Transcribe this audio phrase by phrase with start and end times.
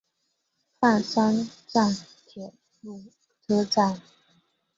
[0.79, 1.95] 饭山站
[2.25, 3.03] 铁路
[3.47, 4.01] 车站。